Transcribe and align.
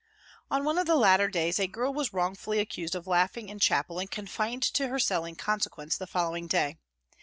On 0.49 0.63
one 0.63 0.79
of 0.79 0.87
the 0.87 0.95
latter 0.95 1.27
days 1.27 1.59
a 1.59 1.67
girl 1.67 1.93
was 1.93 2.11
wrongfully 2.11 2.57
accused 2.57 2.95
of 2.95 3.05
laughing 3.05 3.49
in 3.49 3.59
chapel, 3.59 3.99
and 3.99 4.09
confined 4.09 4.63
to 4.63 4.87
her 4.87 4.97
cell 4.97 5.25
in 5.25 5.35
consequence 5.35 5.95
the 5.95 6.07
following 6.07 6.47
day. 6.47 6.79